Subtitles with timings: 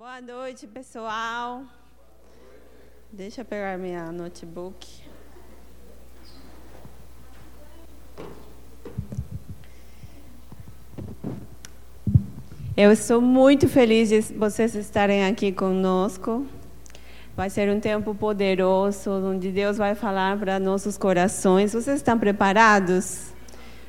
[0.00, 1.62] Boa noite, pessoal.
[3.12, 4.88] Deixa eu pegar minha notebook.
[12.74, 16.46] Eu estou muito feliz de vocês estarem aqui conosco.
[17.36, 21.74] Vai ser um tempo poderoso, onde Deus vai falar para nossos corações.
[21.74, 23.34] Vocês estão preparados?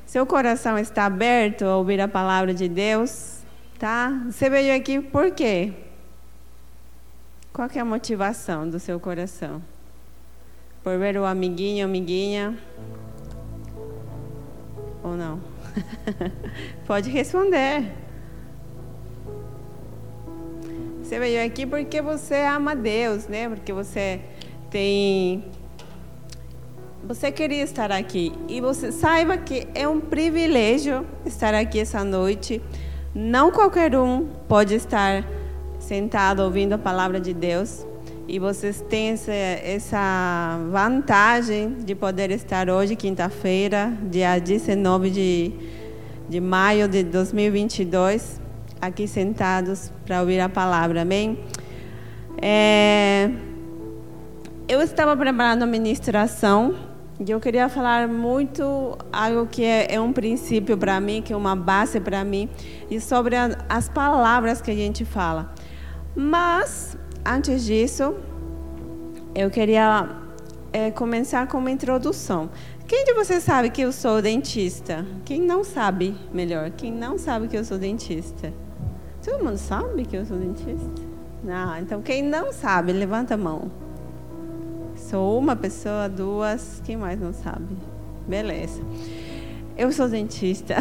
[0.05, 3.39] Seu coração está aberto a ouvir a palavra de Deus?
[3.79, 4.09] Tá?
[4.29, 5.73] Você veio aqui por quê?
[7.53, 9.61] Qual é a motivação do seu coração?
[10.81, 12.57] Por ver o amiguinho, amiguinha?
[15.03, 15.41] Ou não?
[16.87, 17.91] Pode responder.
[21.03, 23.49] Você veio aqui porque você ama Deus, né?
[23.49, 24.21] Porque você
[24.69, 25.43] tem.
[27.03, 28.31] Você queria estar aqui.
[28.47, 32.61] E você saiba que é um privilégio estar aqui essa noite.
[33.13, 35.25] Não qualquer um pode estar
[35.91, 37.85] sentado ouvindo a palavra de Deus.
[38.25, 45.51] E vocês têm essa, essa vantagem de poder estar hoje, quinta-feira, dia 19 de,
[46.29, 48.39] de maio de 2022,
[48.79, 51.01] aqui sentados para ouvir a palavra.
[51.01, 51.37] Amém?
[52.41, 53.29] É,
[54.69, 56.73] eu estava preparando a ministração
[57.19, 61.35] e eu queria falar muito algo que é, é um princípio para mim, que é
[61.35, 62.47] uma base para mim,
[62.89, 65.53] e sobre a, as palavras que a gente fala.
[66.15, 68.15] Mas, antes disso,
[69.33, 70.09] eu queria
[70.73, 72.49] é, começar com uma introdução.
[72.87, 75.05] Quem de vocês sabe que eu sou dentista?
[75.23, 78.53] Quem não sabe, melhor, quem não sabe que eu sou dentista?
[79.23, 81.01] Todo mundo sabe que eu sou dentista?
[81.43, 83.71] Não, então quem não sabe, levanta a mão.
[84.95, 87.77] Sou uma pessoa, duas, quem mais não sabe?
[88.27, 88.81] Beleza.
[89.77, 90.75] Eu sou dentista.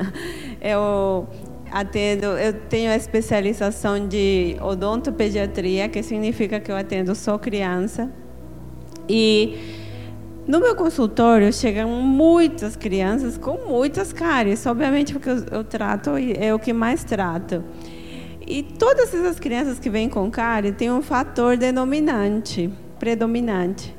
[0.60, 1.28] eu
[1.72, 8.12] atendo, eu tenho a especialização de odontopediatria, que significa que eu atendo só criança.
[9.08, 9.56] E
[10.46, 16.54] no meu consultório chegam muitas crianças com muitas cáries, obviamente porque eu, eu trato é
[16.54, 17.64] o que mais trato.
[18.46, 23.96] E todas essas crianças que vêm com cárie têm um fator denominante, predominante.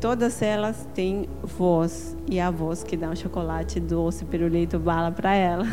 [0.00, 5.34] Todas elas têm voz e a voz que dá um chocolate doce, pirulito, bala para
[5.34, 5.66] ela.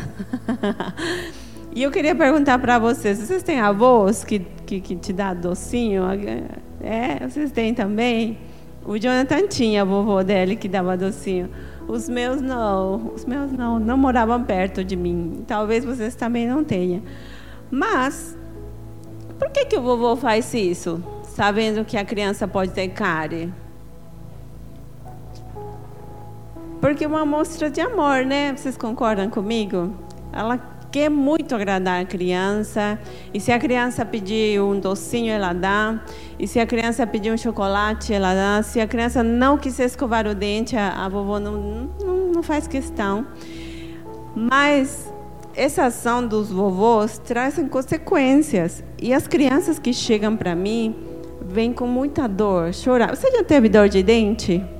[1.72, 6.02] e eu queria perguntar para vocês: vocês têm avós que, que, que te dá docinho?
[6.80, 8.36] É, vocês têm também?
[8.84, 11.48] O Jonathan tinha a vovô dele que dava docinho.
[11.86, 15.44] Os meus não, os meus não, não moravam perto de mim.
[15.46, 17.02] Talvez vocês também não tenham.
[17.70, 18.36] Mas,
[19.38, 21.02] por que, que o vovô faz isso?
[21.22, 23.52] Sabendo que a criança pode ter cárie?
[26.86, 28.54] Porque uma mostra de amor, né?
[28.56, 29.92] Vocês concordam comigo?
[30.32, 30.56] Ela
[30.92, 32.96] quer muito agradar a criança.
[33.34, 36.00] E se a criança pedir um docinho, ela dá.
[36.38, 38.62] E se a criança pedir um chocolate, ela dá.
[38.62, 42.68] Se a criança não quiser escovar o dente, a, a vovó não, não, não faz
[42.68, 43.26] questão.
[44.36, 45.12] Mas
[45.56, 48.84] essa ação dos vovôs traz consequências.
[49.02, 50.94] E as crianças que chegam para mim
[51.42, 53.16] vêm com muita dor, chorar.
[53.16, 54.75] Você já teve dor de dente?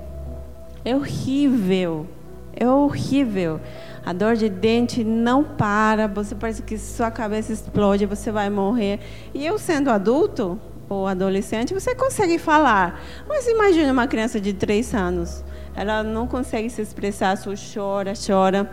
[0.86, 2.06] É horrível.
[2.54, 3.60] É horrível.
[4.04, 9.00] A dor de dente não para, você parece que sua cabeça explode, você vai morrer.
[9.34, 13.02] E eu sendo adulto ou adolescente, você consegue falar.
[13.28, 15.44] Mas imagine uma criança de três anos.
[15.74, 18.70] Ela não consegue se expressar, só chora, chora.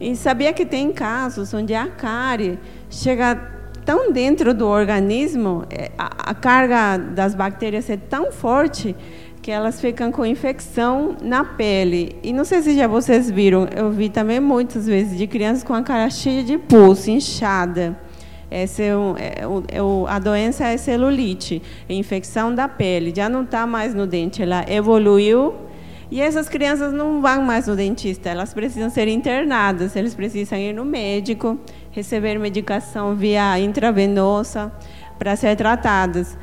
[0.00, 2.58] E sabia que tem casos onde a cárie
[2.90, 3.36] chega
[3.84, 8.96] tão dentro do organismo, é, a, a carga das bactérias é tão forte
[9.42, 12.16] que elas ficam com infecção na pele.
[12.22, 15.74] E não sei se já vocês viram, eu vi também muitas vezes de crianças com
[15.74, 17.98] a cara cheia de pulso, inchada.
[18.48, 23.12] Essa é, um, é, é, a doença é celulite, é infecção da pele.
[23.14, 25.54] Já não está mais no dente, ela evoluiu.
[26.08, 30.74] E essas crianças não vão mais no dentista, elas precisam ser internadas, eles precisam ir
[30.74, 31.58] no médico,
[31.90, 34.70] receber medicação via intravenosa
[35.18, 36.36] para ser tratadas.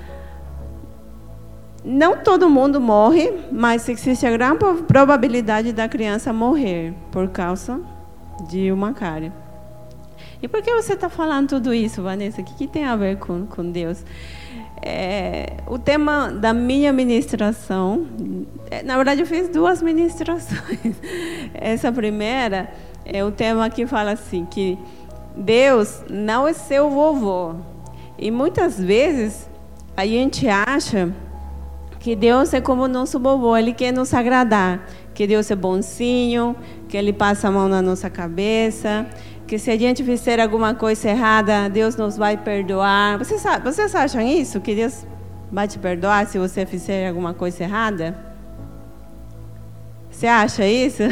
[1.84, 7.80] Não todo mundo morre, mas existe a grande probabilidade da criança morrer por causa
[8.50, 9.32] de uma cárie.
[10.42, 12.42] E por que você está falando tudo isso, Vanessa?
[12.42, 14.04] O que, que, tem a ver com, com Deus?
[14.82, 18.08] É, o tema da minha ministração,
[18.72, 20.96] é, na verdade, eu fiz duas ministrações.
[21.54, 22.72] Essa primeira
[23.06, 24.78] é o tema que fala assim: que
[25.36, 27.56] Deus não é seu vovô.
[28.18, 29.50] E muitas vezes
[29.96, 31.14] a gente acha
[32.00, 34.88] que Deus é como nosso vovô, Ele quer nos agradar.
[35.14, 36.56] Que Deus é bonzinho,
[36.88, 39.06] que Ele passa a mão na nossa cabeça,
[39.46, 43.18] que se a gente fizer alguma coisa errada, Deus nos vai perdoar.
[43.18, 44.62] Vocês, vocês acham isso?
[44.62, 45.06] Que Deus
[45.52, 48.16] vai te perdoar se você fizer alguma coisa errada?
[50.10, 51.04] Você acha isso?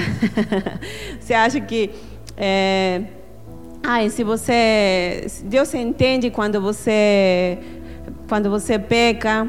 [1.19, 1.91] você acha que.
[2.37, 3.03] É,
[3.83, 5.27] ai, se você.
[5.43, 7.57] Deus entende quando você.
[8.27, 9.47] Quando você peca,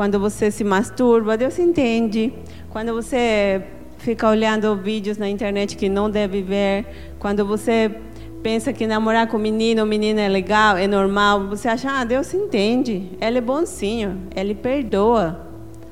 [0.00, 2.32] quando você se masturba, Deus entende.
[2.70, 3.62] Quando você
[3.98, 6.86] fica olhando vídeos na internet que não deve ver,
[7.18, 7.94] quando você
[8.42, 12.32] pensa que namorar com menino ou menina é legal, é normal, você acha, ah, Deus
[12.32, 15.46] entende, ele é bonzinho, ele perdoa.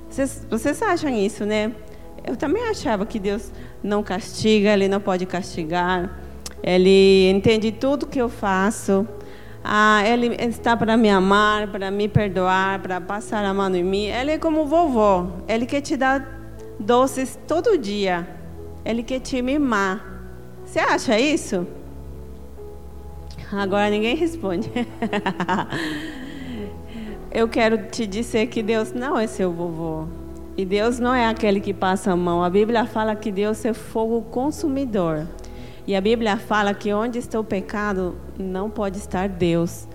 [0.08, 1.70] Vocês, vocês acham isso, né?
[2.26, 3.52] Eu também achava que Deus
[3.82, 6.18] não castiga, ele não pode castigar,
[6.62, 9.06] ele entende tudo que eu faço.
[9.70, 14.06] Ah, ele está para me amar, para me perdoar, para passar a mão em mim.
[14.06, 16.26] Ele é como vovô, ele quer te dar
[16.80, 18.26] doces todo dia,
[18.82, 20.02] ele quer te mimar.
[20.64, 21.66] Você acha isso?
[23.52, 24.70] Agora ninguém responde.
[27.30, 30.06] Eu quero te dizer que Deus não é seu vovô.
[30.56, 32.42] E Deus não é aquele que passa a mão.
[32.42, 35.26] A Bíblia fala que Deus é fogo consumidor.
[35.88, 39.88] E a Bíblia fala que onde está o pecado, não pode estar Deus.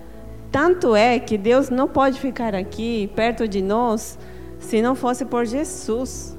[0.50, 4.18] Tanto é que Deus não pode ficar aqui perto de nós
[4.58, 6.36] se não fosse por Jesus.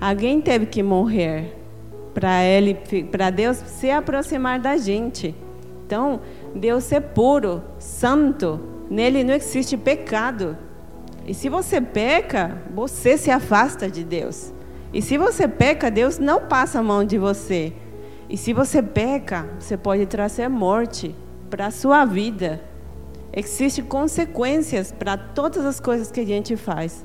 [0.00, 1.54] Alguém teve que morrer
[2.14, 2.72] para ele,
[3.10, 5.34] para Deus se aproximar da gente.
[5.84, 6.22] Então,
[6.54, 8.58] Deus é puro, santo,
[8.88, 10.56] nele não existe pecado.
[11.26, 14.50] E se você peca, você se afasta de Deus.
[14.94, 17.74] E se você peca, Deus não passa a mão de você.
[18.32, 21.14] E se você peca, você pode trazer morte
[21.50, 22.62] para a sua vida.
[23.30, 27.04] Existem consequências para todas as coisas que a gente faz.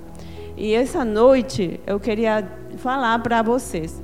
[0.56, 4.02] E essa noite eu queria falar para vocês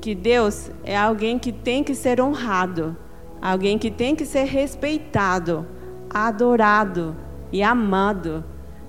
[0.00, 2.96] que Deus é alguém que tem que ser honrado.
[3.42, 5.66] Alguém que tem que ser respeitado,
[6.08, 7.14] adorado
[7.52, 8.42] e amado.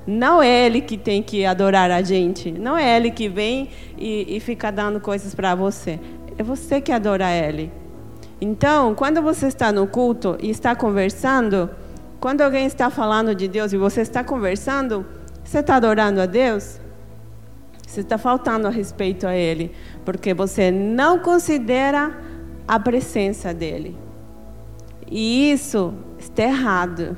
[0.08, 2.50] Não é ele que tem que adorar a gente.
[2.50, 6.00] Não é ele que vem e, e fica dando coisas para você.
[6.38, 7.72] É você que adora ele.
[8.42, 11.70] Então, quando você está no culto e está conversando,
[12.20, 15.06] quando alguém está falando de Deus e você está conversando,
[15.44, 16.80] você está adorando a Deus?
[17.86, 19.72] Você está faltando a respeito a Ele,
[20.04, 22.18] porque você não considera
[22.68, 23.96] a presença dEle.
[25.10, 27.16] E isso está errado.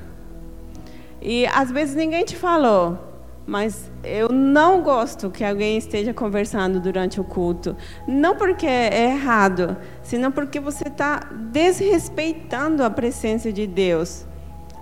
[1.21, 2.99] E às vezes ninguém te falou,
[3.47, 7.75] mas eu não gosto que alguém esteja conversando durante o culto.
[8.07, 11.19] Não porque é errado, senão porque você está
[11.51, 14.25] desrespeitando a presença de Deus.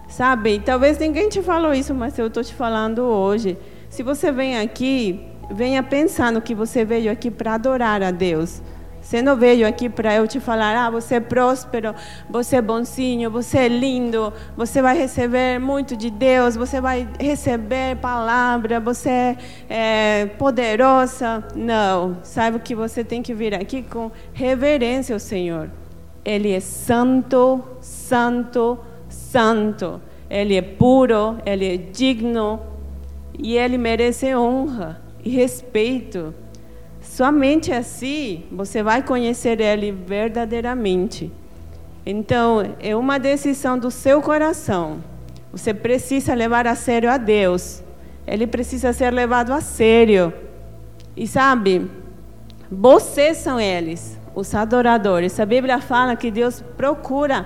[0.08, 0.60] Sabe?
[0.60, 3.58] Talvez ninguém te falou isso, mas eu estou te falando hoje.
[3.90, 5.20] Se você vem aqui,
[5.52, 8.62] venha pensar no que você veio aqui para adorar a Deus.
[9.04, 11.94] Você não veio aqui para eu te falar, ah, você é próspero,
[12.30, 17.98] você é bonzinho, você é lindo, você vai receber muito de Deus, você vai receber
[17.98, 19.38] palavra, você
[19.70, 21.44] é poderosa.
[21.54, 25.70] Não, saiba que você tem que vir aqui com reverência ao Senhor.
[26.24, 28.80] Ele é santo, santo,
[29.10, 30.02] santo.
[30.30, 32.62] Ele é puro, ele é digno
[33.38, 36.34] e ele merece honra e respeito.
[37.14, 41.32] Somente assim você vai conhecer Ele verdadeiramente.
[42.04, 44.98] Então, é uma decisão do seu coração.
[45.52, 47.84] Você precisa levar a sério a Deus.
[48.26, 50.34] Ele precisa ser levado a sério.
[51.16, 51.88] E sabe,
[52.72, 55.40] vocês são eles, os adoradores.
[55.40, 57.46] A Bíblia fala que Deus procura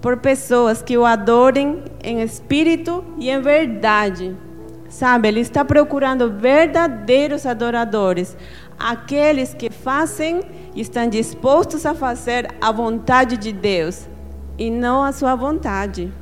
[0.00, 4.36] por pessoas que o adorem em espírito e em verdade.
[4.88, 8.34] Sabe, Ele está procurando verdadeiros adoradores
[8.78, 10.42] aqueles que fazem
[10.74, 14.06] estão dispostos a fazer a vontade de Deus
[14.56, 16.12] e não a sua vontade.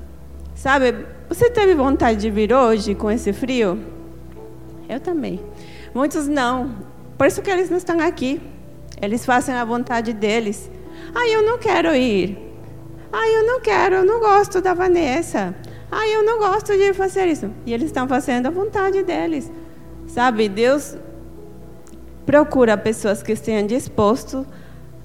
[0.54, 3.78] Sabe, você teve vontade de vir hoje com esse frio?
[4.88, 5.40] Eu também.
[5.94, 6.76] Muitos não.
[7.18, 8.40] Por isso que eles não estão aqui.
[9.00, 10.70] Eles fazem a vontade deles.
[11.14, 12.38] Ah, eu não quero ir.
[13.12, 15.54] Ah, eu não quero, eu não gosto da Vanessa.
[15.90, 17.50] Ah, eu não gosto de fazer isso.
[17.64, 19.50] E eles estão fazendo a vontade deles.
[20.06, 20.96] Sabe, Deus
[22.26, 24.44] procura pessoas que estejam dispostos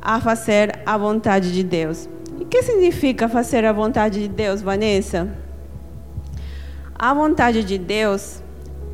[0.02, 2.10] a fazer a vontade de Deus.
[2.40, 5.30] E o que significa fazer a vontade de Deus, Vanessa?
[6.96, 8.42] A vontade de Deus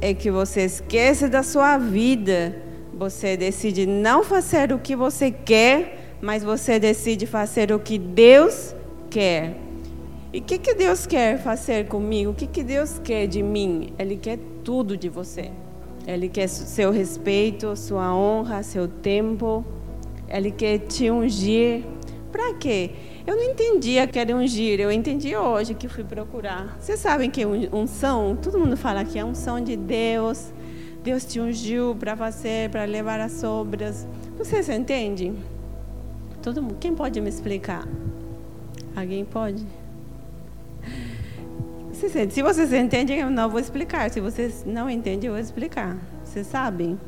[0.02, 2.62] é que você esquece da sua vida.
[2.94, 8.76] Você decide não fazer o que você quer, mas você decide fazer o que Deus
[9.10, 9.56] quer.
[10.34, 12.32] E o que, que Deus quer fazer comigo?
[12.32, 13.94] O que, que Deus quer de mim?
[13.98, 15.52] Ele quer tudo de você.
[16.08, 19.66] Ele quer seu respeito, sua honra, seu tempo.
[20.30, 21.84] Ele quer te ungir.
[22.32, 22.92] Para quê?
[23.26, 26.78] Eu não entendia que era ungir, eu entendi hoje que fui procurar.
[26.80, 30.54] Vocês sabem que unção, todo mundo fala que é unção de Deus.
[31.04, 34.08] Deus te ungiu para fazer, para levar as obras.
[34.38, 35.36] Vocês entendem?
[36.42, 37.86] Todo mundo, quem pode me explicar?
[38.96, 39.66] Alguém pode?
[41.98, 44.12] Se vocês entendem, eu não vou explicar.
[44.12, 45.98] Se vocês não entendem, eu vou explicar.
[46.24, 47.00] Vocês sabem?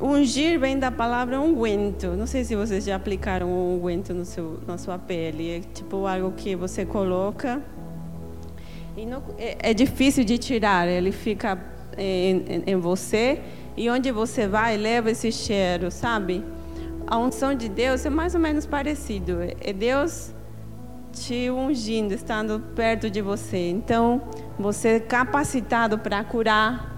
[0.00, 2.08] Ungir vem da palavra unguento.
[2.08, 5.58] Não sei se vocês já aplicaram um unguento no seu, na sua pele.
[5.58, 7.62] É tipo algo que você coloca
[8.96, 10.88] e não, é, é, difícil de tirar.
[10.88, 11.56] Ele fica
[11.96, 13.40] em, em, em, você
[13.76, 16.44] e onde você vai leva esse cheiro, sabe?
[17.06, 19.38] A unção de Deus é mais ou menos parecido.
[19.60, 20.34] É Deus
[21.16, 23.70] te ungindo, estando perto de você.
[23.70, 24.20] Então,
[24.58, 26.96] você é capacitado para curar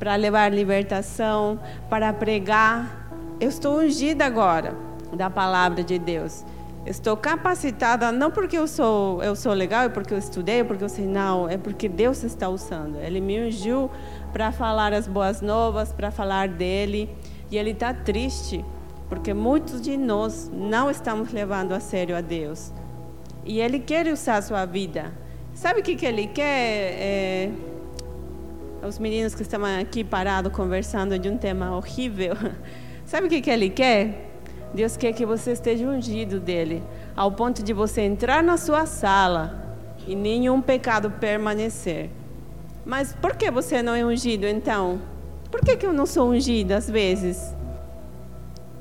[0.00, 3.12] para levar libertação, para pregar.
[3.38, 4.74] Eu estou ungida agora
[5.12, 6.42] da palavra de Deus.
[6.86, 10.82] estou capacitada não porque eu sou eu sou legal, é porque eu estudei, é porque
[10.82, 12.96] eu sei não, é porque Deus está usando.
[12.96, 13.90] Ele me ungiu
[14.32, 17.14] para falar as boas novas, para falar dele,
[17.50, 18.64] e ele está triste
[19.10, 22.72] porque muitos de nós não estamos levando a sério a Deus.
[23.44, 25.12] E ele quer usar a sua vida.
[25.54, 26.96] Sabe o que, que ele quer?
[26.98, 27.50] É
[28.86, 32.34] os meninos que estavam aqui parados conversando de um tema horrível.
[33.04, 34.30] Sabe o que, que ele quer?
[34.72, 36.82] Deus quer que você esteja ungido dele,
[37.16, 42.08] ao ponto de você entrar na sua sala e nenhum pecado permanecer.
[42.84, 45.00] Mas por que você não é ungido então?
[45.50, 47.54] Por que, que eu não sou ungido às vezes?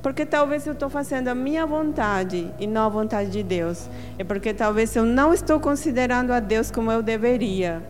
[0.01, 3.89] Porque talvez eu estou fazendo a minha vontade e não a vontade de Deus.
[4.17, 7.83] É porque talvez eu não estou considerando a Deus como eu deveria.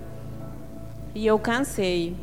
[1.14, 2.16] E eu cansei.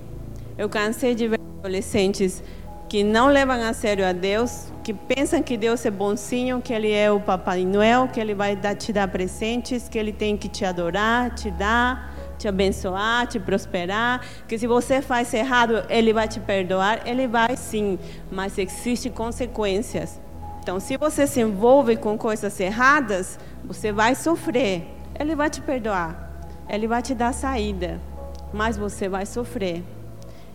[0.59, 2.43] Eu cansei de ver adolescentes
[2.89, 6.93] que não levam a sério a Deus, que pensam que Deus é bonzinho, que Ele
[6.93, 10.65] é o Papai Noel, que Ele vai te dar presentes, que Ele tem que te
[10.65, 16.41] adorar, te dar, te abençoar, te prosperar, que se você faz errado, Ele vai te
[16.41, 17.03] perdoar.
[17.07, 17.99] Ele vai sim,
[18.31, 20.21] mas existem consequências.
[20.61, 24.87] Então, se você se envolve com coisas erradas, você vai sofrer.
[25.19, 26.31] Ele vai te perdoar.
[26.69, 28.01] Ele vai te dar saída
[28.53, 29.83] mas você vai sofrer.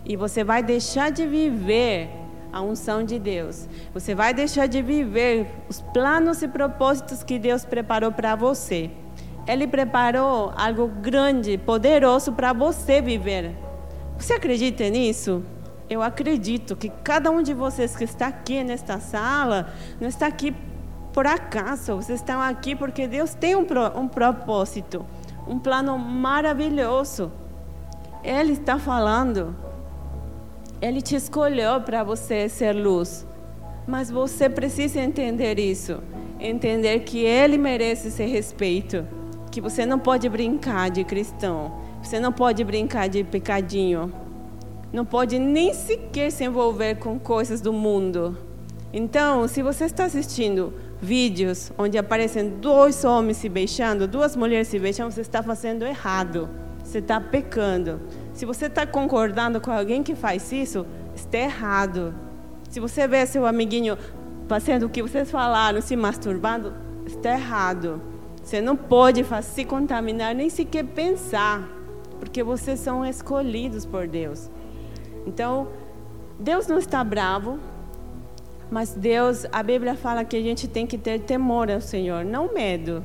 [0.04, 2.10] E você vai deixar de viver
[2.52, 3.68] a unção de Deus.
[3.94, 8.90] Você vai deixar de viver os planos e propósitos que Deus preparou para você.
[9.46, 13.56] Ele preparou algo grande, poderoso para você viver.
[14.16, 15.42] Você acredita nisso?
[15.90, 20.54] Eu acredito que cada um de vocês que está aqui nesta sala não está aqui
[21.12, 21.96] por acaso.
[21.96, 25.04] Vocês estão aqui porque Deus tem um, um propósito,
[25.46, 27.32] um plano maravilhoso.
[28.22, 29.56] Ele está falando.
[30.80, 33.26] Ele te escolheu para você ser luz.
[33.86, 36.00] Mas você precisa entender isso.
[36.38, 39.04] Entender que ele merece ser respeito.
[39.52, 41.72] Que você não pode brincar de cristão.
[42.02, 44.12] Você não pode brincar de pecadinho.
[44.92, 48.36] Não pode nem sequer se envolver com coisas do mundo.
[48.92, 54.78] Então, se você está assistindo vídeos onde aparecem dois homens se beijando, duas mulheres se
[54.80, 56.50] beijando, você está fazendo errado
[56.84, 58.00] você está pecando.
[58.34, 62.14] Se você está concordando com alguém que faz isso, está errado.
[62.68, 63.96] Se você vê seu amiguinho
[64.48, 66.74] fazendo o que vocês falaram, se masturbando,
[67.06, 68.00] está errado.
[68.42, 71.68] Você não pode se contaminar nem sequer pensar,
[72.18, 74.50] porque vocês são escolhidos por Deus.
[75.26, 75.68] Então,
[76.38, 77.58] Deus não está bravo,
[78.70, 82.52] mas Deus, a Bíblia fala que a gente tem que ter temor ao Senhor, não
[82.52, 83.04] medo.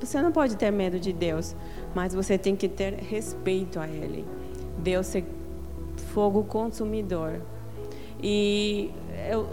[0.00, 1.54] Você não pode ter medo de Deus,
[1.94, 4.24] mas você tem que ter respeito a Ele.
[4.78, 5.24] Deus é
[6.14, 7.40] fogo consumidor.
[8.22, 8.90] E
[9.30, 9.46] eu,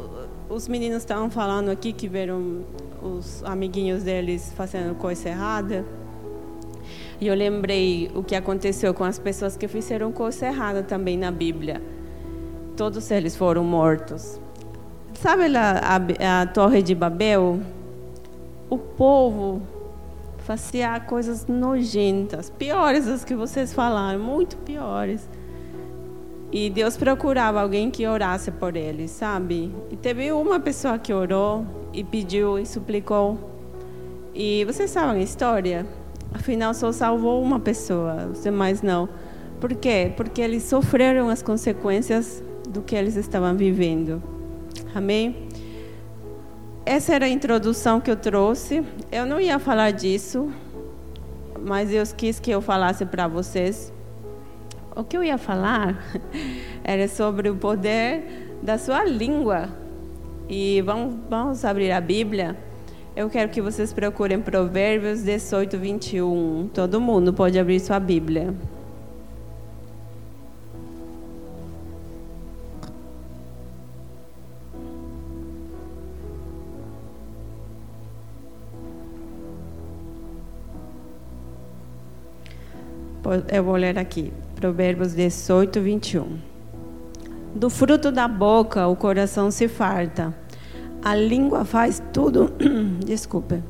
[0.50, 2.64] os meninos estavam falando aqui que viram
[3.04, 5.86] os amiguinhos deles fazendo coisa errada.
[7.20, 11.32] E eu lembrei o que aconteceu com as pessoas que fizeram coisa errada também na
[11.32, 11.82] Bíblia.
[12.76, 14.40] Todos eles foram mortos.
[15.14, 17.60] Sabe a, a Torre de Babel?
[18.70, 19.62] O povo
[20.40, 25.30] fazia coisas nojentas, piores das que vocês falaram, muito piores.
[26.54, 29.74] E Deus procurava alguém que orasse por eles, sabe?
[29.90, 33.40] E teve uma pessoa que orou e pediu e suplicou.
[34.36, 35.84] E vocês sabem a história?
[36.32, 39.10] Afinal, só salvou uma pessoa, os demais não.
[39.60, 40.14] Por quê?
[40.16, 44.22] Porque eles sofreram as consequências do que eles estavam vivendo.
[44.94, 45.50] Amém?
[46.86, 48.84] essa era a introdução que eu trouxe.
[49.12, 50.52] Eu não ia falar disso,
[51.60, 53.92] mas Deus quis que eu falasse para vocês.
[54.96, 56.04] O que eu ia falar
[56.84, 59.70] era sobre o poder da sua língua.
[60.48, 62.56] E vamos, vamos abrir a Bíblia.
[63.16, 66.70] Eu quero que vocês procurem Provérbios 18, 21.
[66.74, 68.54] Todo mundo pode abrir sua Bíblia.
[83.52, 84.32] Eu vou ler aqui,
[84.64, 86.40] Provérbios 18, 21.
[87.54, 90.34] Do fruto da boca o coração se farta,
[91.04, 92.50] a língua faz tudo.
[93.06, 93.62] Desculpa.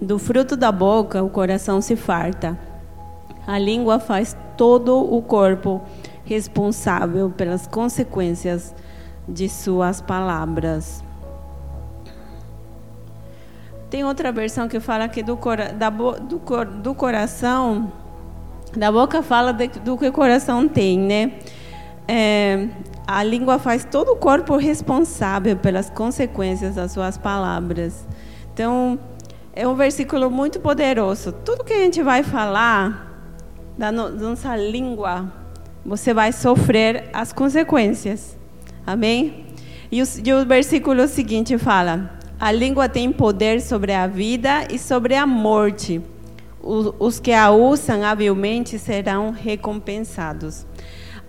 [0.00, 2.58] Do fruto da boca o coração se farta,
[3.46, 5.80] a língua faz todo o corpo
[6.24, 8.74] responsável pelas consequências
[9.28, 11.04] de suas palavras.
[13.92, 16.40] Tem outra versão que fala que do, cora, da, do,
[16.80, 17.92] do coração,
[18.74, 21.32] da boca fala de, do que o coração tem, né?
[22.08, 22.68] É,
[23.06, 28.08] a língua faz todo o corpo responsável pelas consequências das suas palavras.
[28.54, 28.98] Então,
[29.52, 31.30] é um versículo muito poderoso.
[31.30, 33.28] Tudo que a gente vai falar
[33.76, 35.30] da nossa língua,
[35.84, 38.38] você vai sofrer as consequências.
[38.86, 39.44] Amém?
[39.90, 44.76] E o, e o versículo seguinte fala: a língua tem poder sobre a vida e
[44.76, 46.02] sobre a morte.
[46.60, 50.66] Os que a usam habilmente serão recompensados.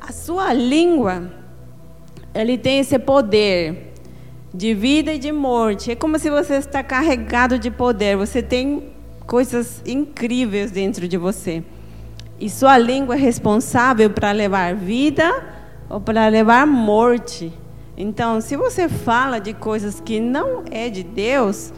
[0.02, 1.32] A sua língua,
[2.34, 3.94] ele tem esse poder
[4.52, 5.92] de vida e de morte.
[5.92, 8.18] É como se você está carregado de poder.
[8.18, 8.92] Você tem
[9.28, 11.64] coisas incríveis dentro de você.
[12.40, 15.32] E sua língua é responsável para levar vida
[15.88, 17.54] ou para levar morte.
[17.96, 21.72] Então, se você fala de coisas que não é de Deus,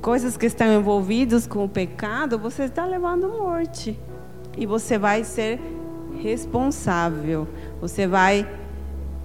[0.00, 3.98] coisas que estão envolvidas com o pecado, você está levando morte.
[4.56, 5.60] E você vai ser
[6.22, 7.48] responsável.
[7.80, 8.48] Você vai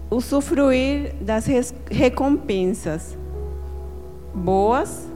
[0.10, 1.48] usufruir das
[1.90, 3.18] recompensas,
[4.34, 5.08] boas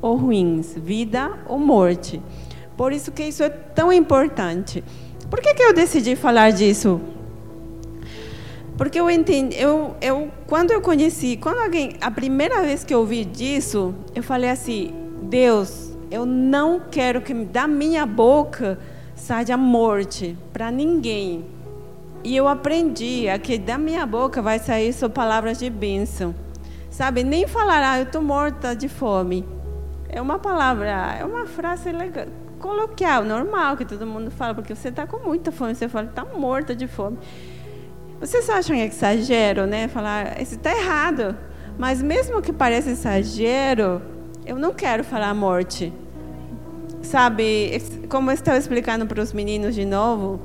[0.00, 2.22] ou ruins, vida ou morte.
[2.76, 4.82] Por isso que isso é tão importante.
[5.30, 7.00] Por que, que eu decidi falar disso?
[8.76, 13.00] Porque eu entendi, eu, eu, quando eu conheci, quando alguém, a primeira vez que eu
[13.00, 18.78] ouvi disso, eu falei assim: Deus, eu não quero que da minha boca
[19.14, 21.44] saia morte para ninguém.
[22.24, 26.34] E eu aprendi a que da minha boca vai sair só palavras de bênção.
[26.90, 29.46] Sabe, nem falar, ah, eu estou morta de fome.
[30.08, 32.26] É uma palavra, é uma frase legal,
[32.58, 36.24] coloquial, normal, que todo mundo fala, porque você está com muita fome, você fala, está
[36.24, 37.18] morta de fome.
[38.24, 39.86] Vocês acham exagero, né?
[39.86, 41.36] Falar, isso está errado.
[41.76, 44.00] Mas mesmo que pareça exagero,
[44.46, 45.92] eu não quero falar morte.
[47.02, 50.40] Sabe, como eu estava explicando para os meninos de novo,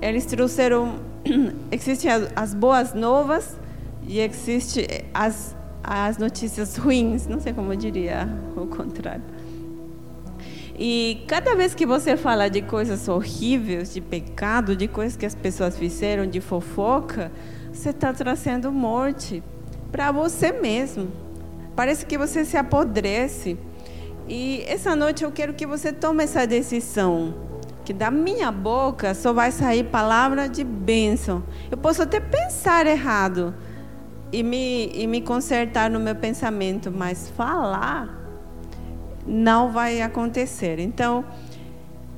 [0.00, 1.00] eles trouxeram,
[1.72, 3.58] existem as, as boas novas
[4.06, 9.33] e existem as, as notícias ruins, não sei como eu diria o contrário.
[10.76, 15.34] E cada vez que você fala de coisas horríveis, de pecado, de coisas que as
[15.34, 17.30] pessoas fizeram, de fofoca,
[17.72, 19.42] você está trazendo morte
[19.92, 21.12] para você mesmo.
[21.76, 23.56] Parece que você se apodrece.
[24.26, 27.34] E essa noite eu quero que você tome essa decisão.
[27.84, 31.44] Que da minha boca só vai sair palavra de bênção.
[31.70, 33.54] Eu posso até pensar errado
[34.32, 38.23] e me, e me consertar no meu pensamento, mas falar
[39.26, 40.78] não vai acontecer.
[40.78, 41.24] Então,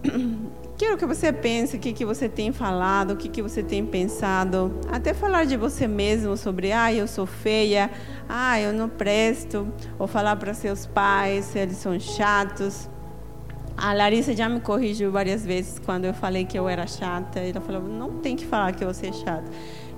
[0.76, 3.84] quero que você pense o que, que você tem falado, o que, que você tem
[3.84, 4.78] pensado.
[4.90, 7.90] Até falar de você mesmo sobre, ah, eu sou feia,
[8.28, 9.66] ah, eu não presto.
[9.98, 12.88] Ou falar para seus pais, eles são chatos.
[13.76, 17.40] A Larissa já me corrigiu várias vezes quando eu falei que eu era chata.
[17.40, 19.44] Ela falou, não tem que falar que você é chata.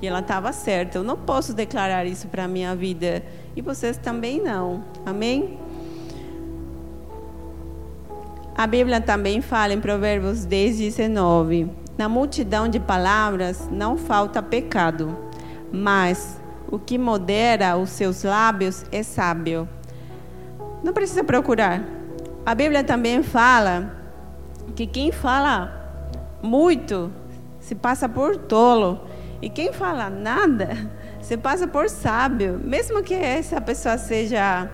[0.03, 0.99] E ela estava certa.
[0.99, 3.23] Eu não posso declarar isso para a minha vida.
[3.57, 4.85] E vocês também não.
[5.07, 5.59] Amém?
[8.59, 15.16] A Bíblia também fala em Provérbios 10, 19: Na multidão de palavras não falta pecado,
[15.73, 19.68] mas o que modera os seus lábios é sábio.
[20.83, 21.85] Não precisa procurar.
[22.44, 23.94] A Bíblia também fala
[24.75, 25.73] que quem fala
[26.42, 27.12] muito
[27.61, 29.03] se passa por tolo,
[29.40, 30.71] e quem fala nada
[31.23, 34.68] se passa por sábio, mesmo que essa pessoa seja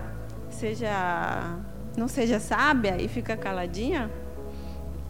[0.49, 1.59] seja
[1.97, 4.09] não seja sábia e fica caladinha,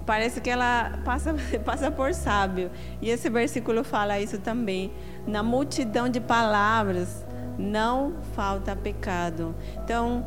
[0.05, 2.71] parece que ela passa, passa por sábio.
[3.01, 4.91] E esse versículo fala isso também.
[5.27, 7.25] Na multidão de palavras
[7.57, 9.55] não falta pecado.
[9.83, 10.25] Então,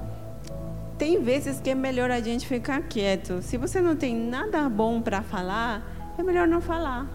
[0.97, 3.41] tem vezes que é melhor a gente ficar quieto.
[3.43, 5.83] Se você não tem nada bom para falar,
[6.19, 7.07] é melhor não falar.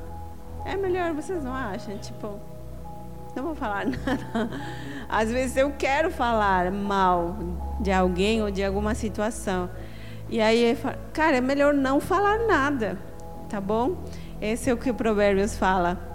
[0.65, 1.97] É melhor, vocês não acham?
[1.97, 2.39] Tipo,
[3.35, 4.49] não vou falar nada.
[5.09, 7.37] Às vezes eu quero falar mal
[7.79, 9.69] de alguém ou de alguma situação.
[10.29, 10.77] E aí,
[11.11, 12.97] cara, é melhor não falar nada,
[13.49, 13.97] tá bom?
[14.41, 16.11] Esse é o que o Provérbios fala.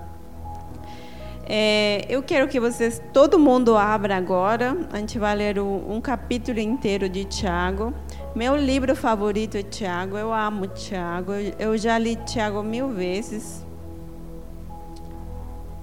[1.51, 4.77] É, eu quero que vocês, todo mundo abra agora.
[4.93, 7.95] A gente vai ler um capítulo inteiro de Tiago.
[8.35, 10.19] Meu livro favorito é Tiago.
[10.19, 11.33] Eu amo Tiago.
[11.59, 13.65] Eu já li Tiago mil vezes.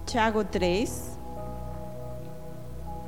[0.06, 1.15] Tiago 3.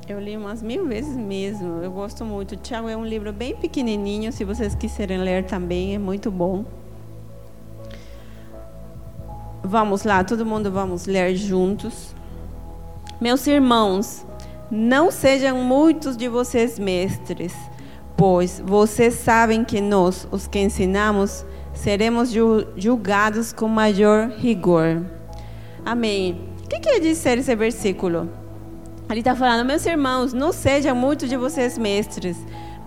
[0.07, 1.83] Eu li umas mil vezes mesmo.
[1.83, 2.55] Eu gosto muito.
[2.55, 4.31] Tiago é um livro bem pequenininho.
[4.31, 6.63] Se vocês quiserem ler também, é muito bom.
[9.61, 12.15] Vamos lá, todo mundo vamos ler juntos.
[13.19, 14.25] Meus irmãos,
[14.71, 17.53] não sejam muitos de vocês mestres,
[18.15, 22.31] pois vocês sabem que nós, os que ensinamos, seremos
[22.77, 25.05] julgados com maior rigor.
[25.85, 26.47] Amém.
[26.63, 28.46] O que quer dizer esse versículo?
[29.09, 32.37] Ele está falando, meus irmãos, não sejam muitos de vocês mestres,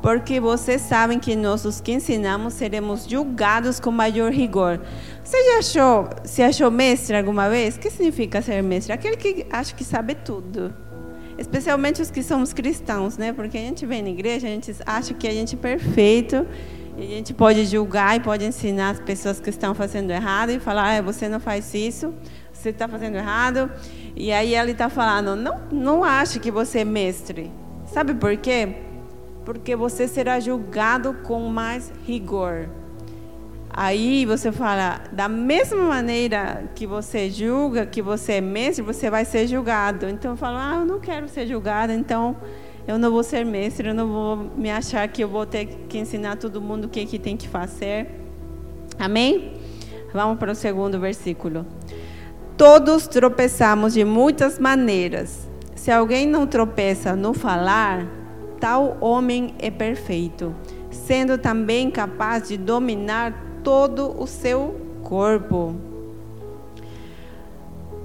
[0.02, 4.80] porque vocês sabem que nós, os que ensinamos, seremos julgados com maior rigor.
[5.24, 7.76] Você já achou, se achou mestre alguma vez?
[7.76, 8.92] O que significa ser mestre?
[8.92, 10.74] Aquele que acha que sabe tudo.
[11.38, 13.32] Especialmente os que somos cristãos, né?
[13.32, 16.46] Porque a gente vem na igreja, a gente acha que a gente é perfeito,
[16.98, 20.60] e a gente pode julgar e pode ensinar as pessoas que estão fazendo errado e
[20.60, 22.12] falar, ah, você não faz isso,
[22.52, 23.70] você está fazendo errado.
[24.16, 27.50] E aí ele está falando, não, não ache que você é mestre.
[27.86, 28.76] Sabe por quê?
[29.44, 32.68] Porque você será julgado com mais rigor.
[33.72, 39.24] Aí você fala, da mesma maneira que você julga, que você é mestre, você vai
[39.24, 40.08] ser julgado.
[40.08, 42.36] Então eu falo, ah, eu não quero ser julgado, então
[42.86, 45.98] eu não vou ser mestre, eu não vou me achar que eu vou ter que
[45.98, 48.08] ensinar todo mundo o que, que tem que fazer.
[48.98, 49.52] Amém?
[50.12, 51.64] Vamos para o segundo versículo.
[52.60, 55.48] Todos tropeçamos de muitas maneiras.
[55.74, 58.06] Se alguém não tropeça no falar,
[58.60, 60.54] tal homem é perfeito,
[60.90, 63.32] sendo também capaz de dominar
[63.64, 65.74] todo o seu corpo.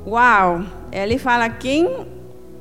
[0.08, 0.63] Uau!
[0.89, 2.08] Ele fala: quem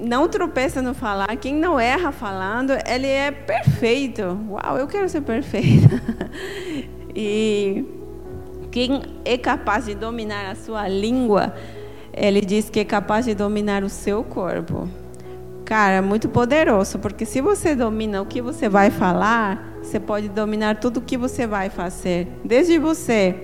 [0.01, 4.37] não tropeça no falar, quem não erra falando, ele é perfeito.
[4.51, 6.03] Uau, eu quero ser perfeita.
[7.15, 7.85] e
[8.73, 11.55] quem é capaz de dominar a sua língua,
[12.17, 14.89] ele diz que é capaz de dominar o seu corpo.
[15.65, 20.79] Cara, muito poderoso, porque se você domina o que você vai falar, você pode dominar
[20.79, 22.29] tudo o que você vai fazer.
[22.45, 23.35] Desde você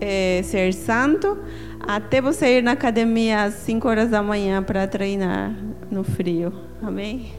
[0.00, 1.38] é, ser santo,
[1.80, 5.54] até você ir na academia às 5 horas da manhã para treinar
[5.90, 6.52] no frio.
[6.82, 7.32] Amém?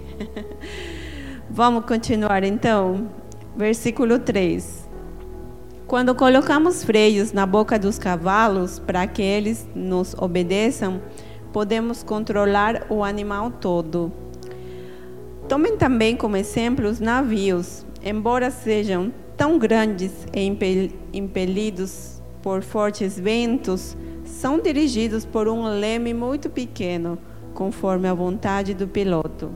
[1.50, 3.10] Vamos continuar então.
[3.56, 4.90] Versículo 3.
[5.92, 11.02] Quando colocamos freios na boca dos cavalos para que eles nos obedeçam,
[11.52, 14.10] podemos controlar o animal todo.
[15.50, 20.42] Tomem também como exemplo os navios, embora sejam tão grandes e
[21.12, 27.18] impelidos por fortes ventos, são dirigidos por um leme muito pequeno,
[27.54, 29.52] conforme a vontade do piloto.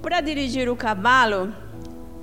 [0.00, 1.52] Para dirigir o cavalo,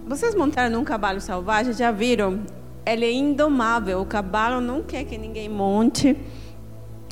[0.10, 2.42] vocês montaram num cavalo selvagem, já viram?
[2.84, 6.18] Ele é indomável, o cavalo não quer que ninguém monte.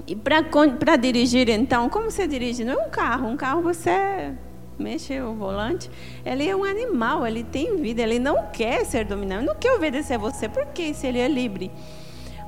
[0.07, 2.65] E para dirigir, então, como você dirige?
[2.65, 4.33] Não é um carro, um carro você
[4.79, 5.91] mexe o volante.
[6.25, 10.15] Ele é um animal, ele tem vida, ele não quer ser dominado, não quer obedecer
[10.15, 11.71] a você, porque se ele é livre.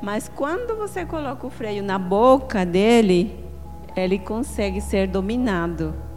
[0.02, 3.40] Mas quando você coloca o freio na boca dele,
[3.96, 6.09] ele consegue ser dominado.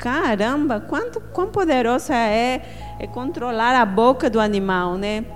[0.00, 2.62] Caramba, quanto quão poderoso é,
[2.98, 5.26] é controlar a boca do animal, né?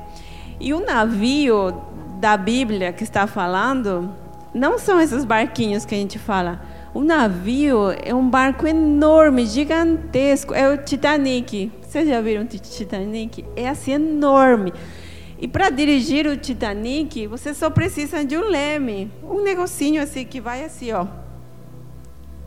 [0.58, 1.82] E o navio
[2.18, 4.10] da Bíblia que está falando
[4.54, 6.62] não são esses barquinhos que a gente fala.
[6.94, 10.54] O navio é um barco enorme, gigantesco.
[10.54, 11.70] É o Titanic.
[11.82, 13.44] Vocês já viram o Titanic?
[13.54, 14.72] É assim enorme.
[15.38, 20.40] E para dirigir o Titanic, você só precisa de um leme, um negocinho assim que
[20.40, 21.23] vai assim, ó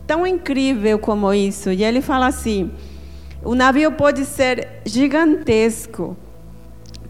[0.07, 1.71] tão incrível como isso.
[1.71, 2.71] E ele fala assim:
[3.43, 6.17] o navio pode ser gigantesco,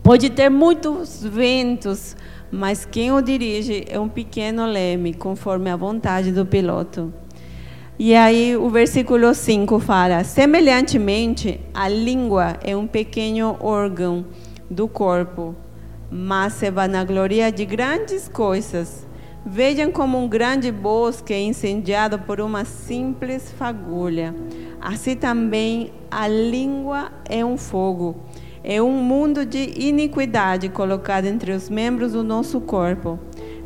[0.03, 2.17] pode ter muitos ventos,
[2.51, 7.13] mas quem o dirige é um pequeno leme, conforme a vontade do piloto.
[7.99, 14.25] E aí o versículo 5 fala: semelhantemente, a língua é um pequeno órgão
[14.69, 15.55] do corpo,
[16.11, 19.06] mas se vanagloria de grandes coisas.
[19.49, 24.35] Vejam como um grande bosque é incendiado por uma simples fagulha.
[24.81, 28.17] Assim também a língua é um fogo.
[28.61, 33.17] É um mundo de iniquidade colocado entre os membros do nosso corpo.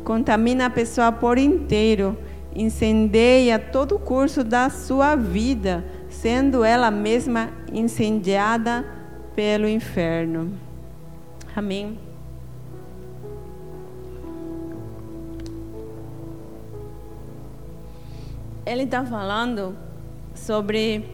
[0.04, 2.16] Contamina a pessoa por inteiro,
[2.54, 8.86] incendeia todo o curso da sua vida, sendo ela mesma incendiada
[9.34, 10.52] pelo inferno.
[11.56, 12.11] Amém.
[18.64, 19.76] Ele está falando
[20.34, 21.04] sobre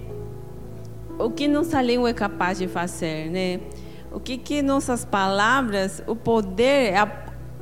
[1.19, 3.61] o que nossa língua é capaz de fazer, né?
[4.13, 6.95] O que que nossas palavras, o poder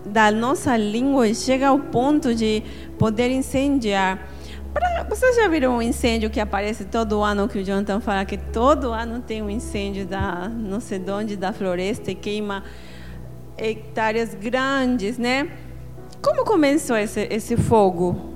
[0.04, 2.62] da nossa língua chega ao ponto de
[2.98, 4.28] poder incendiar.
[4.72, 8.36] Pra, vocês já viram um incêndio que aparece todo ano, que o Jonathan fala que
[8.36, 12.62] todo ano tem um incêndio da não sei de onde, da floresta e queima
[13.56, 15.48] hectares grandes, né?
[16.20, 18.35] Como começou esse, esse fogo?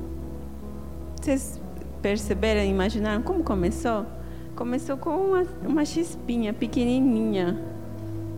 [1.21, 1.61] Vocês
[2.01, 4.07] perceberam, imaginaram como começou?
[4.57, 7.61] Começou com uma, uma chispinha pequenininha,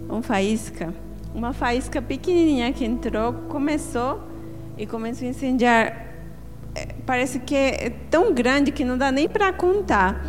[0.08, 0.92] uma faísca.
[1.32, 4.20] Uma faísca pequenininha que entrou, começou
[4.76, 6.06] e começou a incendiar.
[6.74, 10.26] É, parece que é tão grande que não dá nem para contar.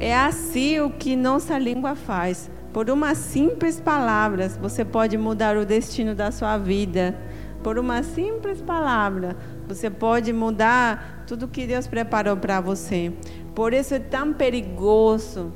[0.00, 2.50] É assim o que nossa língua faz.
[2.72, 7.14] Por uma simples palavras, você pode mudar o destino da sua vida.
[7.62, 9.36] Por uma simples palavra,
[9.68, 13.12] você pode mudar tudo que Deus preparou para você.
[13.54, 15.52] Por isso é tão perigoso,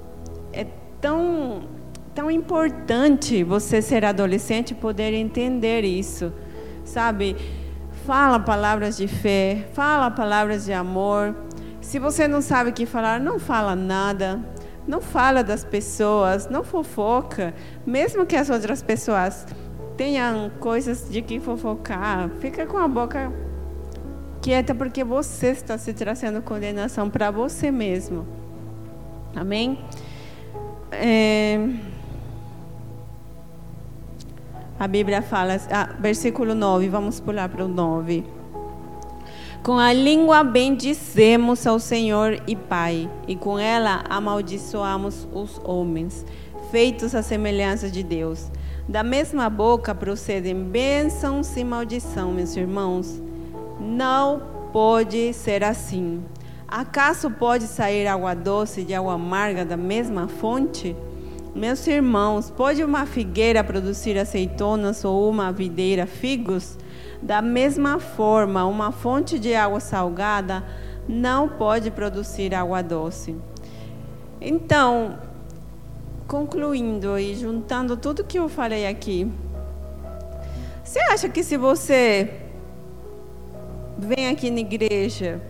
[0.53, 0.67] é
[1.01, 1.63] tão,
[2.15, 6.31] tão importante você ser adolescente e poder entender isso,
[6.85, 7.37] sabe?
[8.05, 11.35] Fala palavras de fé, fala palavras de amor.
[11.81, 14.41] Se você não sabe o que falar, não fala nada.
[14.87, 17.55] Não fala das pessoas, não fofoca.
[17.87, 19.47] Mesmo que as outras pessoas
[19.97, 23.33] tenham coisas de que fofocar, fica com a boca
[24.43, 28.27] quieta porque você está se trazendo condenação para você mesmo.
[29.35, 29.79] Amém?
[30.91, 31.59] É...
[34.79, 38.25] A Bíblia fala, ah, versículo 9, vamos pular para o 9.
[39.63, 46.27] Com a língua bendizemos ao Senhor e Pai, e com ela amaldiçoamos os homens,
[46.73, 48.51] feitos à semelhança de Deus.
[48.89, 53.23] Da mesma boca procedem bênçãos e maldição, meus irmãos.
[53.93, 54.41] Não
[54.73, 56.25] pode ser assim.
[56.67, 60.97] Acaso pode sair água doce de água amarga da mesma fonte?
[61.55, 66.79] Meus irmãos, pode uma figueira produzir azeitonas ou uma videira figos?
[67.21, 70.65] Da mesma forma, uma fonte de água salgada
[71.07, 73.37] não pode produzir água doce.
[74.41, 75.19] Então,
[76.27, 79.31] concluindo e juntando tudo que eu falei aqui,
[80.83, 82.42] você acha que se você
[84.03, 85.41] vem aqui na igreja.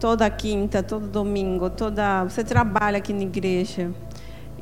[0.00, 3.92] Toda quinta, todo domingo, toda você trabalha aqui na igreja.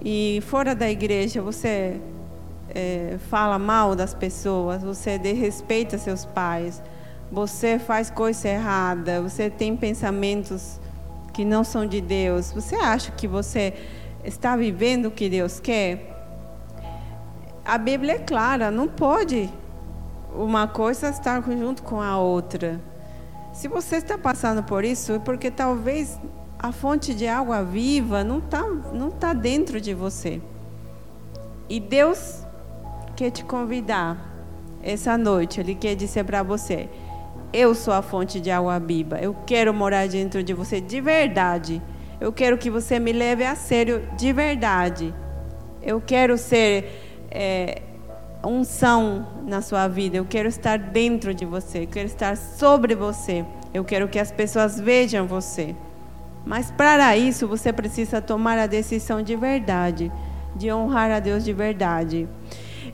[0.05, 2.01] E fora da igreja você
[2.75, 6.83] é, fala mal das pessoas, você desrespeita seus pais,
[7.31, 10.81] você faz coisa errada, você tem pensamentos
[11.33, 13.75] que não são de Deus, você acha que você
[14.25, 16.09] está vivendo o que Deus quer?
[17.65, 19.49] A Bíblia é clara, não pode
[20.35, 22.81] uma coisa estar junto com a outra.
[23.53, 26.19] Se você está passando por isso, é porque talvez
[26.59, 30.41] a fonte de água viva não está não tá dentro de você.
[31.69, 32.45] E Deus
[33.15, 34.31] quer te convidar
[34.83, 36.89] essa noite, Ele quer dizer para você:
[37.53, 41.83] Eu sou a fonte de água viva, eu quero morar dentro de você de verdade.
[42.21, 45.13] Eu quero que você me leve a sério de verdade.
[45.83, 47.27] Eu quero ser.
[47.31, 47.83] É,
[48.45, 50.17] unção na sua vida.
[50.17, 51.85] Eu quero estar dentro de você.
[51.85, 53.45] Eu quero estar sobre você.
[53.73, 55.75] Eu quero que as pessoas vejam você.
[56.45, 60.11] Mas para isso você precisa tomar a decisão de verdade,
[60.57, 62.29] de honrar a Deus de verdade.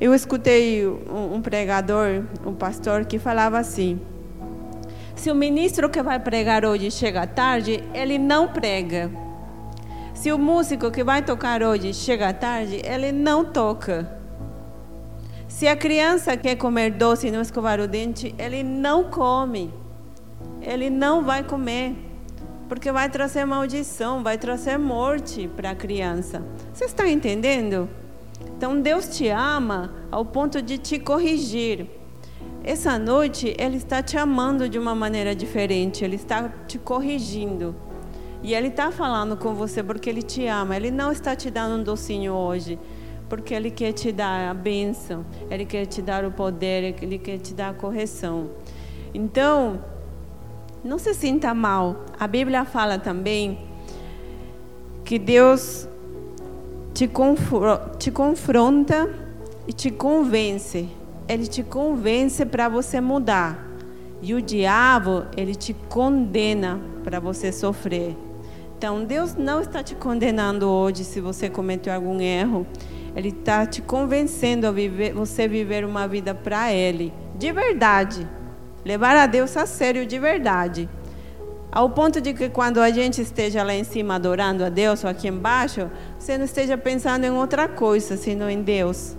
[0.01, 4.01] Eu escutei um pregador, um pastor, que falava assim:
[5.17, 9.11] se o ministro que vai pregar hoje chega tarde, ele não prega.
[10.15, 14.18] Se o músico que vai tocar hoje chega tarde, ele não toca.
[15.59, 19.75] Se a criança quer comer doce e não escovar o dente, ele não come.
[20.63, 21.97] Ele não vai comer.
[22.69, 26.45] Porque vai trazer maldição, vai trazer morte para a criança.
[26.73, 27.89] Você está entendendo?
[28.57, 31.89] Então Deus te ama ao ponto de te corrigir.
[32.63, 37.75] Essa noite Ele está te amando de uma maneira diferente, Ele está te corrigindo.
[38.45, 40.77] E Ele está falando com você porque Ele te ama.
[40.77, 42.79] Ele não está te dando um docinho hoje
[43.29, 47.39] porque Ele quer te dar a bênção, Ele quer te dar o poder, Ele quer
[47.39, 48.51] te dar a correção.
[49.13, 49.81] Então,
[50.85, 52.05] não se sinta mal.
[52.19, 53.59] A Bíblia fala também
[55.05, 55.89] que Deus
[56.95, 57.09] te,
[57.99, 59.09] te confronta
[59.67, 60.89] e te convence.
[61.29, 63.67] Ele te convence para você mudar.
[64.21, 68.17] E o diabo, ele te condena para você sofrer.
[68.77, 72.67] Então, Deus não está te condenando hoje se você cometeu algum erro.
[73.19, 78.25] Ele está te convencendo a viver, você viver uma vida para Ele, de verdade.
[78.85, 80.89] Levar a Deus a sério de verdade.
[81.73, 85.11] Ao ponto de que quando a gente esteja lá em cima adorando a Deus, ou
[85.11, 89.17] aqui embaixo, você não esteja pensando em outra coisa, senão em Deus.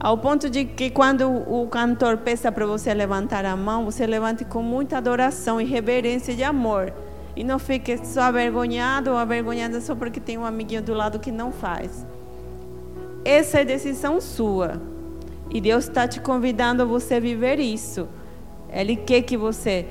[0.00, 4.44] Ao ponto de que quando o cantor peça para você levantar a mão, você levante
[4.44, 6.92] com muita adoração e reverência de amor.
[7.36, 11.30] E não fique só avergonhado ou avergonhada só porque tem um amiguinho do lado que
[11.30, 12.04] não faz.
[13.24, 14.82] Essa é decisão sua.
[15.50, 18.08] E Deus está te convidando a você viver isso.
[18.68, 19.86] Ele quer que você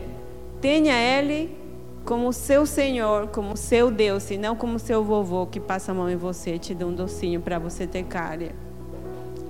[0.61, 1.57] tenha Ele
[2.05, 6.09] como seu Senhor, como seu Deus, e não como seu vovô que passa a mão
[6.09, 8.51] em você e te dá um docinho para você ter cárie.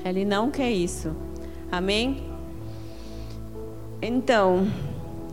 [0.06, 1.16] Ele não quer isso.
[1.72, 2.24] Amém?
[4.02, 4.68] Então,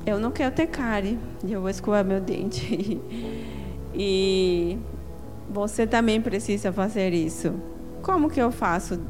[0.07, 2.99] eu não quero ter cárie e eu vou escovar meu dente.
[3.95, 4.79] e
[5.51, 7.55] você também precisa fazer isso.
[8.11, 9.01] Como que eu faço,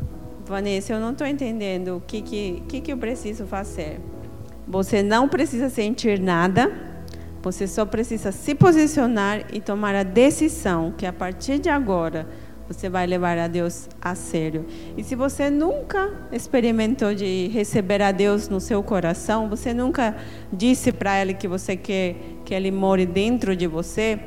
[0.44, 0.92] Vanessa?
[0.92, 3.98] Eu não estou entendendo o que, que, que, que eu preciso fazer.
[4.68, 6.70] Você não precisa sentir nada,
[7.42, 12.28] você só precisa se posicionar e tomar a decisão que a partir de agora
[12.68, 14.66] você vai levar a Deus a sério.
[14.98, 20.14] E se você nunca experimentou de receber a Deus no seu coração, você nunca
[20.52, 24.20] disse para Ele que você quer que Ele more dentro de você,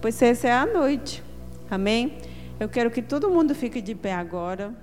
[0.00, 1.22] pois essa é a noite.
[1.70, 2.14] Amém?
[2.58, 4.74] Eu quero que todo mundo fique de pé agora.